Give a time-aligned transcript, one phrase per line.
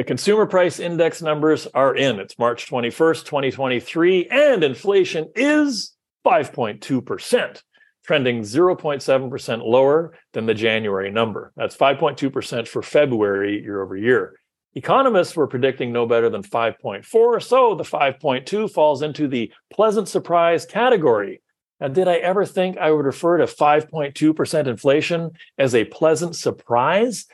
[0.00, 2.20] The consumer price index numbers are in.
[2.20, 7.62] It's March 21st, 2023, and inflation is 5.2%,
[8.06, 11.52] trending 0.7% lower than the January number.
[11.54, 14.40] That's 5.2% for February year over year.
[14.74, 20.64] Economists were predicting no better than 5.4, so the 5.2 falls into the pleasant surprise
[20.64, 21.42] category.
[21.78, 27.26] Now, did I ever think I would refer to 5.2% inflation as a pleasant surprise?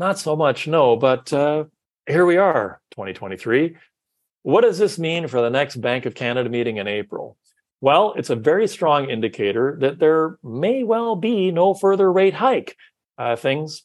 [0.00, 1.66] Not so much, no, but uh,
[2.10, 3.76] here we are, 2023.
[4.42, 7.36] What does this mean for the next Bank of Canada meeting in April?
[7.80, 12.76] Well, it's a very strong indicator that there may well be no further rate hike.
[13.16, 13.82] Uh, things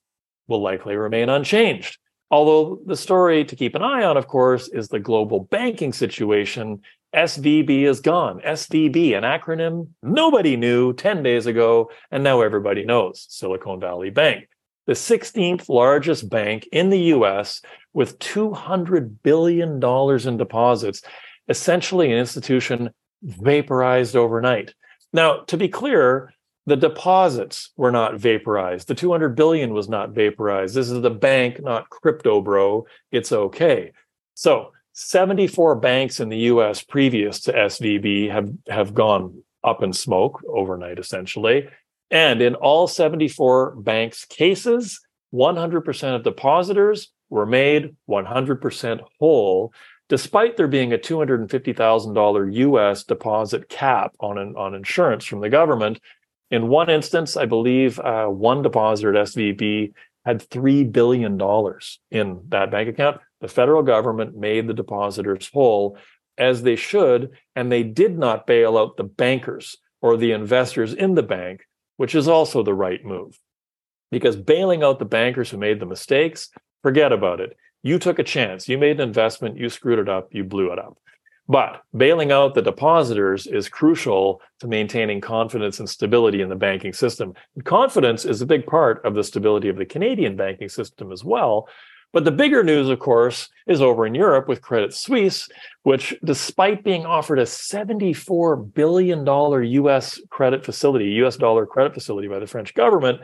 [0.48, 1.98] will likely remain unchanged.
[2.32, 6.82] Although the story to keep an eye on, of course, is the global banking situation.
[7.16, 8.42] SVB is gone.
[8.42, 14.50] SVB, an acronym nobody knew 10 days ago, and now everybody knows Silicon Valley Bank,
[14.88, 17.62] the 16th largest bank in the US
[17.94, 21.02] with $200 billion in deposits,
[21.48, 22.90] essentially an institution
[23.24, 24.74] vaporized overnight.
[25.14, 26.34] Now, to be clear,
[26.66, 28.88] the deposits were not vaporized.
[28.88, 30.76] The 200 billion was not vaporized.
[30.76, 32.86] This is the bank, not crypto bro.
[33.12, 33.92] It's okay.
[34.34, 40.42] So 74 banks in the US previous to SVB have, have gone up in smoke
[40.48, 41.68] overnight, essentially.
[42.12, 45.02] And in all 74 banks' cases,
[45.34, 49.74] 100% of depositors were made 100% whole,
[50.08, 56.00] despite there being a $250,000 US deposit cap on, an, on insurance from the government
[56.52, 59.94] in one instance, I believe uh, one depositor at SVB
[60.26, 61.40] had $3 billion
[62.12, 63.22] in that bank account.
[63.42, 65.98] The federal government made the depositors whole
[66.38, 71.16] as they should, and they did not bail out the bankers or the investors in
[71.16, 71.66] the bank,
[71.98, 73.40] which is also the right move.
[74.12, 76.50] Because bailing out the bankers who made the mistakes,
[76.84, 77.58] forget about it.
[77.84, 78.68] You took a chance.
[78.68, 79.58] You made an investment.
[79.58, 80.30] You screwed it up.
[80.32, 80.98] You blew it up.
[81.48, 86.94] But bailing out the depositors is crucial to maintaining confidence and stability in the banking
[86.94, 87.34] system.
[87.56, 91.24] And confidence is a big part of the stability of the Canadian banking system as
[91.24, 91.68] well.
[92.14, 95.50] But the bigger news, of course, is over in Europe with Credit Suisse,
[95.84, 102.40] which, despite being offered a $74 billion US credit facility, US dollar credit facility by
[102.40, 103.22] the French government,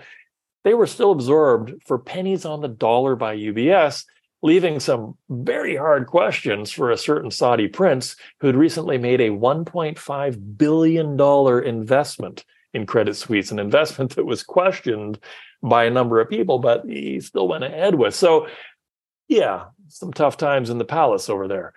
[0.64, 4.06] they were still absorbed for pennies on the dollar by UBS
[4.44, 9.30] leaving some very hard questions for a certain Saudi prince who had recently made a
[9.30, 15.20] $1.5 billion investment in Credit Suisse, an investment that was questioned
[15.62, 18.16] by a number of people, but he still went ahead with.
[18.16, 18.48] So,
[19.32, 21.74] yeah, some tough times in the palace over there.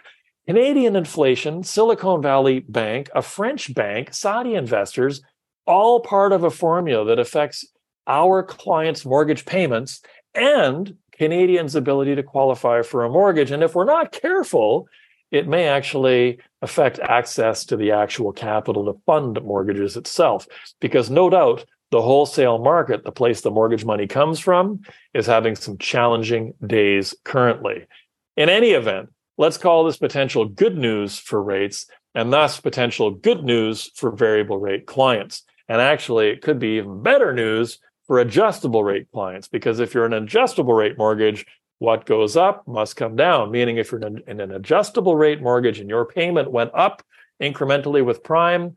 [0.48, 5.22] Canadian inflation, Silicon Valley Bank, a French bank, Saudi investors,
[5.64, 7.64] all part of a formula that affects
[8.08, 10.02] our clients' mortgage payments
[10.34, 13.52] and Canadians' ability to qualify for a mortgage.
[13.52, 14.88] And if we're not careful,
[15.30, 20.48] it may actually affect access to the actual capital to fund mortgages itself.
[20.80, 24.80] Because no doubt the wholesale market, the place the mortgage money comes from,
[25.14, 27.86] is having some challenging days currently.
[28.36, 33.44] In any event, let's call this potential good news for rates and thus potential good
[33.44, 35.44] news for variable rate clients.
[35.68, 37.78] And actually, it could be even better news
[38.08, 41.46] for adjustable rate clients because if you're an adjustable rate mortgage,
[41.78, 43.52] what goes up must come down.
[43.52, 47.04] Meaning, if you're in, an adjustable rate mortgage and your payment went up
[47.40, 48.74] incrementally with prime,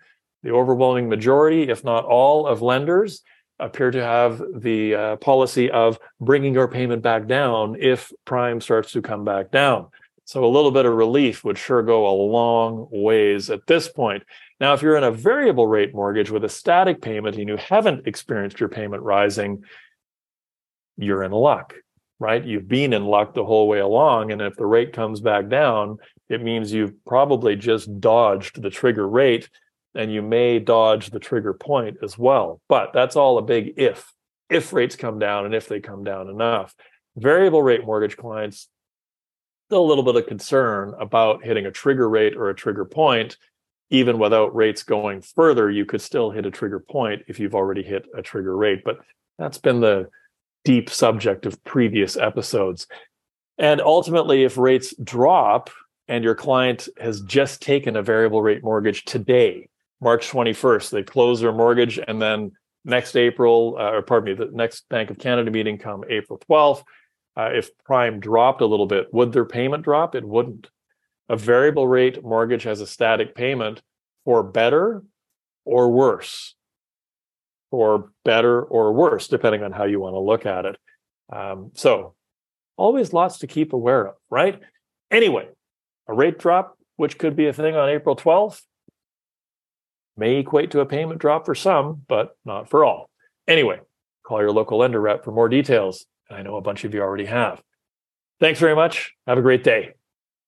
[0.47, 3.21] the overwhelming majority, if not all, of lenders
[3.59, 8.93] appear to have the uh, policy of bringing your payment back down if prime starts
[8.93, 9.87] to come back down.
[10.23, 14.23] So a little bit of relief would sure go a long ways at this point.
[14.61, 18.07] Now, if you're in a variable rate mortgage with a static payment and you haven't
[18.07, 19.65] experienced your payment rising,
[20.95, 21.73] you're in luck,
[22.19, 22.43] right?
[22.43, 24.31] You've been in luck the whole way along.
[24.31, 25.97] And if the rate comes back down,
[26.29, 29.49] it means you've probably just dodged the trigger rate
[29.97, 32.61] and you may dodge the trigger point as well.
[32.69, 34.13] But that's all a big if.
[34.49, 36.73] If rates come down and if they come down enough.
[37.17, 38.69] Variable rate mortgage clients,
[39.67, 43.35] still a little bit of concern about hitting a trigger rate or a trigger point
[43.89, 47.83] even without rates going further, you could still hit a trigger point if you've already
[47.83, 48.83] hit a trigger rate.
[48.83, 48.99] But
[49.37, 50.09] that's been the
[50.65, 52.87] deep subject of previous episodes.
[53.57, 55.69] And ultimately, if rates drop
[56.07, 59.69] and your client has just taken a variable rate mortgage today,
[60.01, 62.51] March 21st, they close their mortgage and then
[62.85, 66.83] next April, uh, or pardon me, the next Bank of Canada meeting come April 12th.
[67.35, 70.15] Uh, if prime dropped a little bit, would their payment drop?
[70.15, 70.69] It wouldn't
[71.29, 73.81] a variable rate mortgage has a static payment
[74.23, 75.03] for better
[75.65, 76.55] or worse,
[77.71, 80.77] or better or worse, depending on how you want to look at it.
[81.31, 82.15] Um, so
[82.77, 84.61] always lots to keep aware of, right?
[85.11, 85.49] Anyway,
[86.07, 88.61] a rate drop, which could be a thing on April 12th,
[90.17, 93.09] may equate to a payment drop for some, but not for all.
[93.47, 93.79] Anyway,
[94.25, 96.05] call your local lender rep for more details.
[96.29, 97.61] I know a bunch of you already have.
[98.39, 99.13] Thanks very much.
[99.25, 99.96] Have a great day.